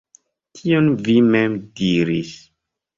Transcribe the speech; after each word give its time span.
Tion 0.61 0.89
vi 1.09 1.17
mem 1.37 1.61
diris. 1.79 2.37